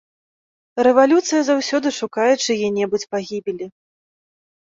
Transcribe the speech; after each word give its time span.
Рэвалюцыя 0.85 1.41
заўсёды 1.49 1.87
шукае 1.99 2.29
чые-небудзь 2.45 3.05
пагібелі. 3.13 3.65